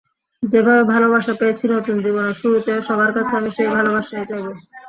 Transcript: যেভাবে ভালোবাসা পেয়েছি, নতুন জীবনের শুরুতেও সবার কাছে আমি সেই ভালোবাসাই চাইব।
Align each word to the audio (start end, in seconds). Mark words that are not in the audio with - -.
যেভাবে 0.43 0.83
ভালোবাসা 0.85 1.33
পেয়েছি, 1.39 1.63
নতুন 1.75 1.95
জীবনের 2.05 2.35
শুরুতেও 2.41 2.79
সবার 2.87 3.11
কাছে 3.15 3.33
আমি 3.39 3.49
সেই 3.57 3.69
ভালোবাসাই 3.75 4.23
চাইব। 4.29 4.45